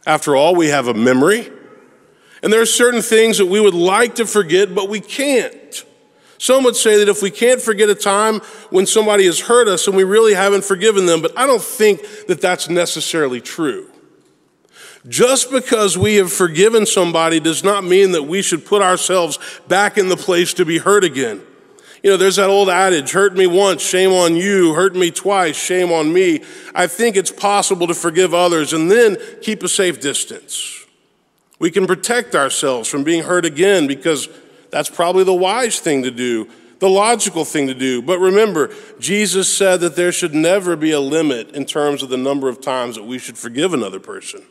After 0.07 0.37
all, 0.37 0.55
we 0.55 0.67
have 0.67 0.87
a 0.87 0.93
memory, 0.93 1.51
and 2.41 2.53
there 2.53 2.61
are 2.61 2.65
certain 2.65 3.01
things 3.01 3.37
that 3.37 3.47
we 3.47 3.59
would 3.59 3.73
like 3.73 4.15
to 4.15 4.25
forget, 4.25 4.73
but 4.73 4.87
we 4.87 5.01
can't. 5.01 5.85
Some 6.37 6.63
would 6.63 6.77
say 6.77 6.97
that 6.99 7.09
if 7.09 7.21
we 7.21 7.29
can't 7.29 7.61
forget 7.61 7.89
a 7.89 7.95
time 7.95 8.39
when 8.69 8.85
somebody 8.85 9.25
has 9.25 9.41
hurt 9.41 9.67
us 9.67 9.85
and 9.85 9.97
we 9.97 10.05
really 10.05 10.33
haven't 10.33 10.63
forgiven 10.63 11.07
them, 11.07 11.21
but 11.21 11.37
I 11.37 11.45
don't 11.45 11.61
think 11.61 11.99
that 12.27 12.39
that's 12.39 12.69
necessarily 12.69 13.41
true. 13.41 13.91
Just 15.07 15.51
because 15.51 15.97
we 15.97 16.15
have 16.15 16.33
forgiven 16.33 16.85
somebody 16.85 17.39
does 17.39 17.63
not 17.63 17.83
mean 17.83 18.13
that 18.13 18.23
we 18.23 18.41
should 18.41 18.65
put 18.65 18.81
ourselves 18.81 19.37
back 19.67 19.97
in 19.97 20.09
the 20.09 20.17
place 20.17 20.53
to 20.55 20.65
be 20.65 20.79
hurt 20.79 21.03
again. 21.03 21.41
You 22.01 22.11
know, 22.11 22.17
there's 22.17 22.35
that 22.35 22.49
old 22.49 22.69
adage 22.69 23.11
hurt 23.11 23.35
me 23.35 23.47
once, 23.47 23.81
shame 23.81 24.11
on 24.11 24.35
you, 24.35 24.73
hurt 24.73 24.95
me 24.95 25.11
twice, 25.11 25.55
shame 25.55 25.91
on 25.91 26.13
me. 26.13 26.43
I 26.73 26.87
think 26.87 27.15
it's 27.15 27.31
possible 27.31 27.87
to 27.87 27.93
forgive 27.93 28.33
others 28.33 28.73
and 28.73 28.91
then 28.91 29.17
keep 29.41 29.63
a 29.63 29.67
safe 29.67 29.99
distance. 29.99 30.85
We 31.57 31.71
can 31.71 31.87
protect 31.87 32.35
ourselves 32.35 32.89
from 32.89 33.03
being 33.03 33.23
hurt 33.23 33.45
again 33.45 33.87
because 33.87 34.27
that's 34.71 34.89
probably 34.89 35.23
the 35.23 35.33
wise 35.33 35.79
thing 35.79 36.03
to 36.03 36.11
do, 36.11 36.49
the 36.79 36.89
logical 36.89 37.45
thing 37.45 37.67
to 37.67 37.73
do. 37.73 38.01
But 38.01 38.19
remember, 38.19 38.71
Jesus 38.99 39.55
said 39.55 39.79
that 39.79 39.95
there 39.95 40.11
should 40.11 40.33
never 40.33 40.75
be 40.75 40.91
a 40.91 40.99
limit 40.99 41.51
in 41.51 41.65
terms 41.65 42.03
of 42.03 42.09
the 42.09 42.17
number 42.17 42.49
of 42.49 42.61
times 42.61 42.95
that 42.95 43.03
we 43.05 43.17
should 43.17 43.37
forgive 43.37 43.73
another 43.73 43.99
person. 43.99 44.43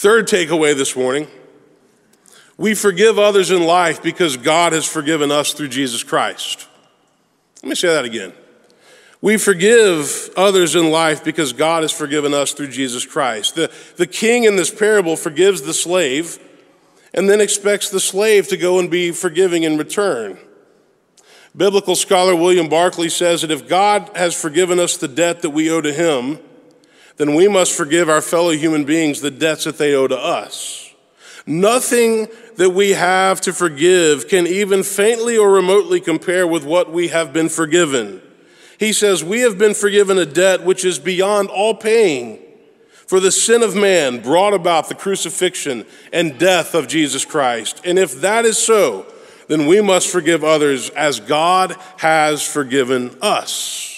Third 0.00 0.28
takeaway 0.28 0.74
this 0.74 0.96
morning 0.96 1.28
we 2.56 2.74
forgive 2.74 3.18
others 3.18 3.50
in 3.50 3.62
life 3.62 4.02
because 4.02 4.38
God 4.38 4.72
has 4.72 4.86
forgiven 4.86 5.30
us 5.30 5.52
through 5.52 5.68
Jesus 5.68 6.02
Christ. 6.02 6.66
Let 7.62 7.68
me 7.68 7.74
say 7.74 7.88
that 7.88 8.06
again. 8.06 8.32
We 9.20 9.36
forgive 9.36 10.30
others 10.38 10.74
in 10.74 10.90
life 10.90 11.22
because 11.22 11.52
God 11.52 11.82
has 11.82 11.92
forgiven 11.92 12.32
us 12.32 12.54
through 12.54 12.68
Jesus 12.68 13.04
Christ. 13.04 13.56
The, 13.56 13.70
the 13.96 14.06
king 14.06 14.44
in 14.44 14.56
this 14.56 14.70
parable 14.70 15.16
forgives 15.16 15.60
the 15.60 15.74
slave 15.74 16.38
and 17.12 17.28
then 17.28 17.42
expects 17.42 17.90
the 17.90 18.00
slave 18.00 18.48
to 18.48 18.56
go 18.56 18.78
and 18.78 18.90
be 18.90 19.10
forgiving 19.10 19.64
in 19.64 19.76
return. 19.76 20.38
Biblical 21.54 21.94
scholar 21.94 22.34
William 22.34 22.70
Barclay 22.70 23.10
says 23.10 23.42
that 23.42 23.50
if 23.50 23.68
God 23.68 24.10
has 24.14 24.34
forgiven 24.34 24.78
us 24.78 24.96
the 24.96 25.08
debt 25.08 25.42
that 25.42 25.50
we 25.50 25.70
owe 25.70 25.82
to 25.82 25.92
him, 25.92 26.38
then 27.16 27.34
we 27.34 27.48
must 27.48 27.76
forgive 27.76 28.08
our 28.08 28.22
fellow 28.22 28.50
human 28.50 28.84
beings 28.84 29.20
the 29.20 29.30
debts 29.30 29.64
that 29.64 29.78
they 29.78 29.94
owe 29.94 30.08
to 30.08 30.18
us. 30.18 30.92
Nothing 31.46 32.28
that 32.56 32.70
we 32.70 32.90
have 32.90 33.40
to 33.42 33.52
forgive 33.52 34.28
can 34.28 34.46
even 34.46 34.82
faintly 34.82 35.36
or 35.36 35.50
remotely 35.50 36.00
compare 36.00 36.46
with 36.46 36.64
what 36.64 36.92
we 36.92 37.08
have 37.08 37.32
been 37.32 37.48
forgiven. 37.48 38.22
He 38.78 38.92
says, 38.92 39.24
We 39.24 39.40
have 39.40 39.58
been 39.58 39.74
forgiven 39.74 40.18
a 40.18 40.26
debt 40.26 40.64
which 40.64 40.84
is 40.84 40.98
beyond 40.98 41.48
all 41.48 41.74
paying. 41.74 42.38
For 43.06 43.18
the 43.18 43.32
sin 43.32 43.64
of 43.64 43.74
man 43.74 44.22
brought 44.22 44.54
about 44.54 44.88
the 44.88 44.94
crucifixion 44.94 45.84
and 46.12 46.38
death 46.38 46.76
of 46.76 46.86
Jesus 46.86 47.24
Christ. 47.24 47.80
And 47.84 47.98
if 47.98 48.20
that 48.20 48.44
is 48.44 48.56
so, 48.56 49.04
then 49.48 49.66
we 49.66 49.80
must 49.80 50.08
forgive 50.08 50.44
others 50.44 50.90
as 50.90 51.18
God 51.18 51.76
has 51.96 52.46
forgiven 52.46 53.16
us. 53.20 53.89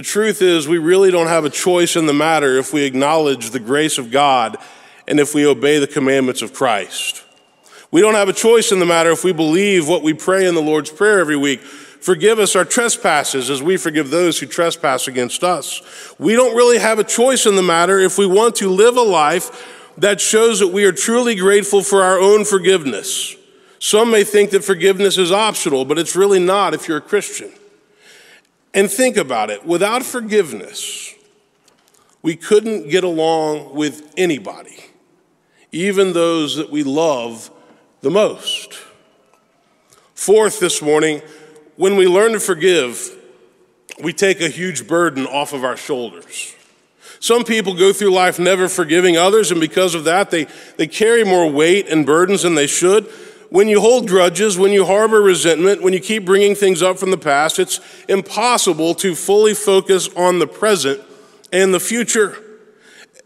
The 0.00 0.06
truth 0.06 0.40
is, 0.40 0.66
we 0.66 0.78
really 0.78 1.10
don't 1.10 1.26
have 1.26 1.44
a 1.44 1.50
choice 1.50 1.94
in 1.94 2.06
the 2.06 2.14
matter 2.14 2.56
if 2.56 2.72
we 2.72 2.84
acknowledge 2.84 3.50
the 3.50 3.60
grace 3.60 3.98
of 3.98 4.10
God 4.10 4.56
and 5.06 5.20
if 5.20 5.34
we 5.34 5.44
obey 5.46 5.78
the 5.78 5.86
commandments 5.86 6.40
of 6.40 6.54
Christ. 6.54 7.22
We 7.90 8.00
don't 8.00 8.14
have 8.14 8.30
a 8.30 8.32
choice 8.32 8.72
in 8.72 8.78
the 8.78 8.86
matter 8.86 9.10
if 9.10 9.24
we 9.24 9.34
believe 9.34 9.86
what 9.86 10.02
we 10.02 10.14
pray 10.14 10.46
in 10.46 10.54
the 10.54 10.62
Lord's 10.62 10.88
Prayer 10.88 11.20
every 11.20 11.36
week. 11.36 11.60
Forgive 11.60 12.38
us 12.38 12.56
our 12.56 12.64
trespasses 12.64 13.50
as 13.50 13.62
we 13.62 13.76
forgive 13.76 14.08
those 14.08 14.38
who 14.38 14.46
trespass 14.46 15.06
against 15.06 15.44
us. 15.44 15.82
We 16.18 16.34
don't 16.34 16.56
really 16.56 16.78
have 16.78 16.98
a 16.98 17.04
choice 17.04 17.44
in 17.44 17.56
the 17.56 17.62
matter 17.62 17.98
if 17.98 18.16
we 18.16 18.26
want 18.26 18.56
to 18.56 18.70
live 18.70 18.96
a 18.96 19.02
life 19.02 19.92
that 19.98 20.18
shows 20.18 20.60
that 20.60 20.68
we 20.68 20.86
are 20.86 20.92
truly 20.92 21.34
grateful 21.34 21.82
for 21.82 22.02
our 22.02 22.18
own 22.18 22.46
forgiveness. 22.46 23.36
Some 23.78 24.10
may 24.10 24.24
think 24.24 24.48
that 24.52 24.64
forgiveness 24.64 25.18
is 25.18 25.30
optional, 25.30 25.84
but 25.84 25.98
it's 25.98 26.16
really 26.16 26.40
not 26.40 26.72
if 26.72 26.88
you're 26.88 26.96
a 26.96 27.02
Christian. 27.02 27.52
And 28.72 28.90
think 28.90 29.16
about 29.16 29.50
it 29.50 29.66
without 29.66 30.04
forgiveness, 30.04 31.14
we 32.22 32.36
couldn't 32.36 32.88
get 32.88 33.02
along 33.02 33.74
with 33.74 34.12
anybody, 34.16 34.84
even 35.72 36.12
those 36.12 36.56
that 36.56 36.70
we 36.70 36.82
love 36.82 37.50
the 38.00 38.10
most. 38.10 38.78
Fourth, 40.14 40.60
this 40.60 40.82
morning, 40.82 41.22
when 41.76 41.96
we 41.96 42.06
learn 42.06 42.32
to 42.32 42.40
forgive, 42.40 43.16
we 44.02 44.12
take 44.12 44.40
a 44.40 44.48
huge 44.48 44.86
burden 44.86 45.26
off 45.26 45.52
of 45.52 45.64
our 45.64 45.76
shoulders. 45.76 46.54
Some 47.18 47.44
people 47.44 47.74
go 47.74 47.92
through 47.92 48.12
life 48.12 48.38
never 48.38 48.68
forgiving 48.68 49.16
others, 49.16 49.50
and 49.50 49.60
because 49.60 49.94
of 49.94 50.04
that, 50.04 50.30
they, 50.30 50.46
they 50.76 50.86
carry 50.86 51.24
more 51.24 51.50
weight 51.50 51.88
and 51.88 52.06
burdens 52.06 52.42
than 52.42 52.54
they 52.54 52.66
should 52.66 53.10
when 53.50 53.68
you 53.68 53.80
hold 53.80 54.08
grudges, 54.08 54.56
when 54.56 54.72
you 54.72 54.86
harbor 54.86 55.20
resentment, 55.20 55.82
when 55.82 55.92
you 55.92 56.00
keep 56.00 56.24
bringing 56.24 56.54
things 56.54 56.82
up 56.82 56.98
from 56.98 57.10
the 57.10 57.18
past, 57.18 57.58
it's 57.58 57.80
impossible 58.08 58.94
to 58.94 59.14
fully 59.14 59.54
focus 59.54 60.08
on 60.16 60.38
the 60.38 60.46
present 60.46 61.00
and 61.52 61.74
the 61.74 61.80
future. 61.80 62.42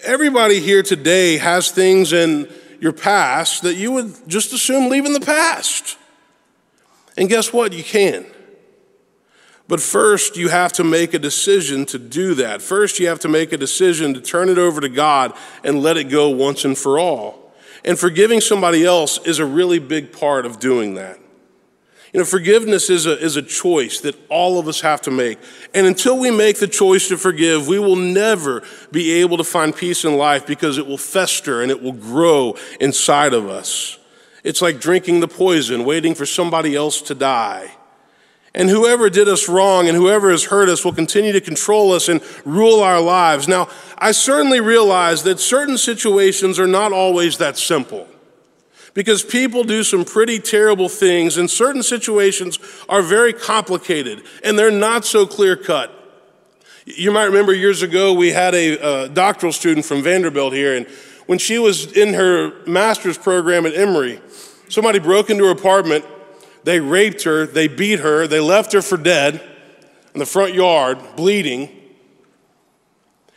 Everybody 0.03 0.61
here 0.61 0.83
today 0.83 1.37
has 1.37 1.71
things 1.71 2.13
in 2.13 2.51
your 2.81 2.93
past 2.93 3.63
that 3.63 3.75
you 3.75 3.93
would 3.93 4.29
just 4.29 4.53
assume 4.53 4.89
leave 4.89 5.05
in 5.05 5.13
the 5.13 5.21
past. 5.21 5.99
And 7.17 7.29
guess 7.29 7.53
what? 7.53 7.73
You 7.73 7.85
can. 7.85 8.27
But 9.69 9.81
first, 9.81 10.37
you 10.37 10.49
have 10.49 10.73
to 10.75 10.85
make 10.85 11.15
a 11.15 11.19
decision 11.19 11.87
to 11.87 11.99
do 11.99 12.35
that. 12.35 12.61
First, 12.61 12.99
you 12.99 13.09
have 13.09 13.21
to 13.21 13.29
make 13.29 13.53
a 13.53 13.57
decision 13.57 14.13
to 14.15 14.21
turn 14.21 14.49
it 14.49 14.59
over 14.59 14.81
to 14.81 14.89
God 14.89 15.33
and 15.63 15.83
let 15.83 15.97
it 15.97 16.05
go 16.05 16.29
once 16.31 16.65
and 16.65 16.77
for 16.77 16.99
all. 16.99 17.44
And 17.85 17.99
forgiving 17.99 18.41
somebody 18.41 18.85
else 18.85 19.19
is 19.27 19.39
a 19.39 19.47
really 19.47 19.79
big 19.79 20.13
part 20.13 20.47
of 20.47 20.59
doing 20.59 20.95
that. 20.95 21.21
You 22.15 22.21
know, 22.21 22.27
forgiveness 22.27 22.91
is 22.91 23.07
a, 23.07 23.19
is 23.19 23.37
a 23.37 23.43
choice 23.43 24.01
that 24.03 24.15
all 24.31 24.61
of 24.61 24.69
us 24.69 24.81
have 24.83 25.03
to 25.03 25.11
make. 25.11 25.39
And 25.75 25.85
until 25.85 26.17
we 26.17 26.31
make 26.31 26.61
the 26.61 26.69
choice 26.69 27.09
to 27.09 27.19
forgive, 27.19 27.67
we 27.67 27.81
will 27.81 27.97
never 27.97 28.63
be 28.93 29.15
able 29.15 29.37
to 29.37 29.45
find 29.45 29.75
peace 29.75 30.05
in 30.05 30.17
life 30.17 30.47
because 30.47 30.79
it 30.79 30.87
will 30.87 30.97
fester 30.97 31.61
and 31.61 31.73
it 31.73 31.83
will 31.83 31.93
grow 31.93 32.57
inside 32.81 33.35
of 33.35 33.49
us. 33.49 33.99
It's 34.45 34.63
like 34.63 34.79
drinking 34.79 35.21
the 35.21 35.29
poison, 35.29 35.85
waiting 35.85 36.15
for 36.15 36.25
somebody 36.25 36.77
else 36.77 37.03
to 37.03 37.17
die. 37.17 37.73
And 38.55 38.71
whoever 38.71 39.11
did 39.11 39.29
us 39.29 39.49
wrong 39.49 39.89
and 39.89 39.97
whoever 39.97 40.31
has 40.31 40.45
hurt 40.45 40.69
us 40.69 40.85
will 40.85 40.93
continue 40.93 41.33
to 41.33 41.41
control 41.41 41.93
us 41.93 42.09
and 42.09 42.23
rule 42.45 42.81
our 42.81 43.01
lives. 43.01 43.49
Now, 43.49 43.69
I 43.99 44.13
certainly 44.13 44.61
realize 44.61 45.25
that 45.25 45.41
certain 45.41 45.77
situations 45.77 46.59
are 46.61 46.67
not 46.67 46.93
always 46.93 47.39
that 47.39 47.59
simple 47.59 48.07
because 48.95 49.25
people 49.25 49.65
do 49.65 49.83
some 49.83 50.05
pretty 50.05 50.39
terrible 50.39 50.89
things, 50.89 51.37
and 51.37 51.51
certain 51.51 51.83
situations 51.83 52.61
are 52.89 53.03
very 53.03 53.33
complicated 53.33 54.23
and 54.45 54.57
they're 54.57 54.71
not 54.71 55.05
so 55.05 55.27
clear 55.27 55.57
cut. 55.57 55.91
You 56.87 57.11
might 57.11 57.25
remember 57.25 57.53
years 57.53 57.83
ago 57.83 58.13
we 58.13 58.31
had 58.31 58.55
a, 58.55 59.05
a 59.05 59.09
doctoral 59.09 59.53
student 59.53 59.85
from 59.85 60.03
Vanderbilt 60.03 60.53
here, 60.53 60.77
and 60.77 60.87
when 61.27 61.39
she 61.39 61.59
was 61.59 61.91
in 61.97 62.15
her 62.15 62.53
master's 62.67 63.19
program 63.19 63.67
at 63.67 63.75
Emory, 63.75 64.21
Somebody 64.69 64.99
broke 64.99 65.31
into 65.31 65.45
her 65.45 65.51
apartment, 65.51 66.05
they 66.65 66.81
raped 66.81 67.23
her, 67.23 67.47
they 67.47 67.69
beat 67.69 68.01
her, 68.01 68.27
they 68.27 68.41
left 68.41 68.73
her 68.73 68.83
for 68.83 68.97
dead 68.97 69.41
in 70.15 70.19
the 70.19 70.27
front 70.27 70.55
yard, 70.55 70.99
bleeding. 71.17 71.71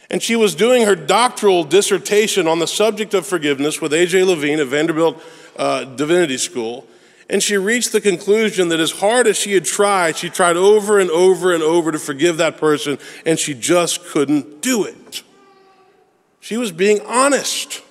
And 0.10 0.24
she 0.24 0.36
was 0.36 0.56
doing 0.56 0.86
her 0.86 0.96
doctoral 0.96 1.64
dissertation 1.64 2.48
on 2.48 2.60
the 2.60 2.68
subject 2.68 3.14
of 3.14 3.28
forgiveness 3.28 3.82
with 3.82 3.94
A.J. 3.94 4.24
Levine 4.24 4.60
at 4.60 4.68
Vanderbilt 4.68 5.22
uh, 5.58 5.84
Divinity 5.84 6.38
School. 6.38 6.88
And 7.30 7.44
she 7.44 7.58
reached 7.58 7.92
the 7.92 8.00
conclusion 8.00 8.70
that 8.70 8.80
as 8.80 8.92
hard 8.92 9.28
as 9.28 9.36
she 9.36 9.54
had 9.54 9.66
tried, 9.66 10.16
she 10.16 10.30
tried 10.30 10.56
over 10.56 10.98
and 10.98 11.10
over 11.10 11.54
and 11.54 11.62
over 11.62 11.92
to 11.92 12.00
forgive 12.00 12.38
that 12.38 12.58
person, 12.58 12.98
and 13.26 13.38
she 13.38 13.54
just 13.54 14.06
couldn't 14.06 14.62
do 14.62 14.86
it. 14.86 15.24
She 16.40 16.56
was 16.56 16.72
being 16.72 17.02
honest. 17.02 17.82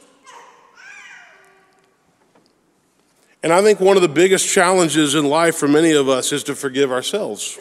And 3.47 3.53
I 3.53 3.63
think 3.63 3.79
one 3.79 3.95
of 3.95 4.03
the 4.03 4.09
biggest 4.09 4.49
challenges 4.49 5.15
in 5.15 5.25
life 5.25 5.55
for 5.55 5.69
many 5.69 5.93
of 5.93 6.09
us 6.09 6.33
is 6.33 6.43
to 6.43 6.57
forgive 6.57 6.91
ourselves. 6.91 7.57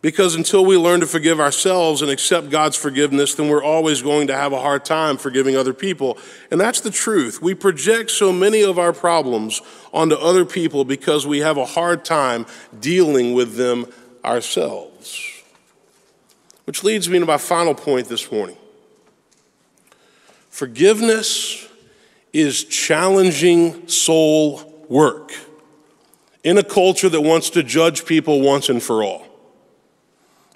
Because 0.00 0.34
until 0.34 0.66
we 0.66 0.76
learn 0.76 0.98
to 0.98 1.06
forgive 1.06 1.38
ourselves 1.38 2.02
and 2.02 2.10
accept 2.10 2.50
God's 2.50 2.74
forgiveness, 2.74 3.36
then 3.36 3.48
we're 3.48 3.62
always 3.62 4.02
going 4.02 4.26
to 4.26 4.34
have 4.34 4.52
a 4.52 4.60
hard 4.60 4.84
time 4.84 5.16
forgiving 5.16 5.56
other 5.56 5.72
people. 5.72 6.18
And 6.50 6.60
that's 6.60 6.80
the 6.80 6.90
truth. 6.90 7.40
We 7.40 7.54
project 7.54 8.10
so 8.10 8.32
many 8.32 8.62
of 8.62 8.80
our 8.80 8.92
problems 8.92 9.62
onto 9.92 10.16
other 10.16 10.44
people 10.44 10.84
because 10.84 11.24
we 11.24 11.38
have 11.38 11.56
a 11.56 11.64
hard 11.64 12.04
time 12.04 12.44
dealing 12.80 13.34
with 13.34 13.54
them 13.54 13.86
ourselves. 14.24 15.40
Which 16.64 16.82
leads 16.82 17.08
me 17.08 17.20
to 17.20 17.26
my 17.26 17.38
final 17.38 17.76
point 17.76 18.08
this 18.08 18.32
morning. 18.32 18.56
Forgiveness 20.50 21.68
is 22.32 22.64
challenging 22.64 23.88
soul 23.88 24.84
work 24.88 25.32
in 26.44 26.58
a 26.58 26.62
culture 26.62 27.08
that 27.08 27.20
wants 27.20 27.50
to 27.50 27.62
judge 27.62 28.04
people 28.04 28.40
once 28.40 28.68
and 28.68 28.82
for 28.82 29.02
all. 29.02 29.26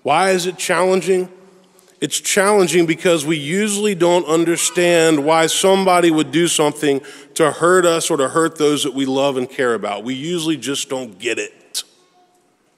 Why 0.03 0.31
is 0.31 0.47
it 0.47 0.57
challenging? 0.57 1.29
It's 2.01 2.21
challenging 2.21 2.87
because 2.87 3.25
we 3.25 3.37
usually 3.37 3.95
don't 3.95 4.27
understand 4.27 5.25
why 5.25 5.47
somebody 5.47 6.11
would 6.11 6.31
do 6.31 6.47
something 6.47 7.01
to 7.35 7.51
hurt 7.51 7.87
us 7.87 8.11
or 8.11 8.17
to 8.19 8.29
hurt 8.29 8.59
those 8.59 8.85
that 8.85 8.95
we 8.95 9.07
love 9.07 9.37
and 9.37 9.49
care 9.49 9.75
about. 9.75 10.05
We 10.05 10.15
usually 10.15 10.59
just 10.59 10.89
don't 10.89 11.19
get 11.19 11.39
it. 11.39 11.85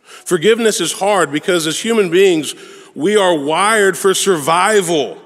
Forgiveness 0.05 0.81
is 0.81 0.93
hard 0.93 1.33
because 1.33 1.67
as 1.67 1.81
human 1.81 2.11
beings, 2.11 2.55
we 2.95 3.17
are 3.17 3.37
wired 3.37 3.97
for 3.99 4.15
survival. 4.15 5.21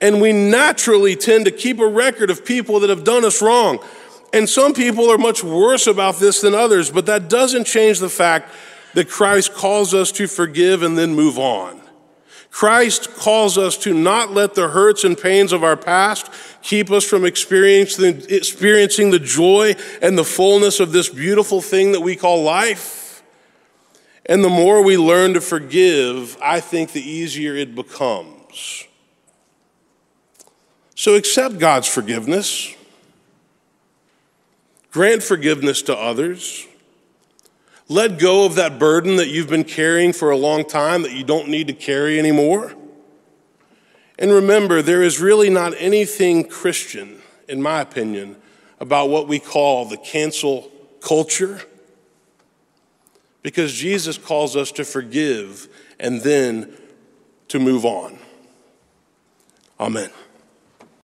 And 0.00 0.20
we 0.20 0.32
naturally 0.32 1.14
tend 1.16 1.44
to 1.44 1.50
keep 1.50 1.78
a 1.78 1.86
record 1.86 2.30
of 2.30 2.44
people 2.44 2.80
that 2.80 2.90
have 2.90 3.04
done 3.04 3.24
us 3.24 3.42
wrong. 3.42 3.84
And 4.32 4.48
some 4.48 4.72
people 4.72 5.10
are 5.10 5.18
much 5.18 5.44
worse 5.44 5.86
about 5.86 6.16
this 6.16 6.40
than 6.40 6.54
others, 6.54 6.90
but 6.90 7.06
that 7.06 7.28
doesn't 7.28 7.64
change 7.64 7.98
the 7.98 8.08
fact 8.08 8.50
that 8.94 9.08
Christ 9.08 9.54
calls 9.54 9.92
us 9.92 10.10
to 10.12 10.26
forgive 10.26 10.82
and 10.82 10.96
then 10.96 11.14
move 11.14 11.38
on. 11.38 11.80
Christ 12.50 13.14
calls 13.14 13.56
us 13.56 13.76
to 13.78 13.94
not 13.94 14.32
let 14.32 14.54
the 14.54 14.68
hurts 14.70 15.04
and 15.04 15.16
pains 15.16 15.52
of 15.52 15.62
our 15.62 15.76
past 15.76 16.32
keep 16.62 16.90
us 16.90 17.04
from 17.04 17.24
experiencing, 17.24 18.20
the 18.20 19.20
joy 19.22 19.76
and 20.02 20.18
the 20.18 20.24
fullness 20.24 20.80
of 20.80 20.90
this 20.90 21.08
beautiful 21.08 21.60
thing 21.60 21.92
that 21.92 22.00
we 22.00 22.16
call 22.16 22.42
life. 22.42 23.22
And 24.26 24.42
the 24.42 24.48
more 24.48 24.82
we 24.82 24.96
learn 24.96 25.34
to 25.34 25.40
forgive, 25.40 26.36
I 26.42 26.58
think 26.58 26.90
the 26.92 27.08
easier 27.08 27.54
it 27.54 27.76
becomes. 27.76 28.86
So 31.00 31.14
accept 31.14 31.58
God's 31.58 31.88
forgiveness, 31.88 32.74
grant 34.90 35.22
forgiveness 35.22 35.80
to 35.80 35.96
others. 35.96 36.66
Let 37.88 38.18
go 38.18 38.44
of 38.44 38.56
that 38.56 38.78
burden 38.78 39.16
that 39.16 39.28
you've 39.28 39.48
been 39.48 39.64
carrying 39.64 40.12
for 40.12 40.30
a 40.30 40.36
long 40.36 40.62
time 40.62 41.00
that 41.04 41.12
you 41.12 41.24
don't 41.24 41.48
need 41.48 41.68
to 41.68 41.72
carry 41.72 42.18
anymore. 42.18 42.74
And 44.18 44.30
remember, 44.30 44.82
there 44.82 45.02
is 45.02 45.18
really 45.18 45.48
not 45.48 45.72
anything 45.78 46.46
Christian, 46.46 47.22
in 47.48 47.62
my 47.62 47.80
opinion, 47.80 48.36
about 48.78 49.08
what 49.08 49.26
we 49.26 49.38
call 49.38 49.86
the 49.86 49.96
cancel 49.96 50.70
culture 51.00 51.62
because 53.42 53.72
Jesus 53.72 54.18
calls 54.18 54.54
us 54.54 54.70
to 54.72 54.84
forgive 54.84 55.66
and 55.98 56.20
then 56.20 56.76
to 57.48 57.58
move 57.58 57.86
on. 57.86 58.18
Amen. 59.80 60.10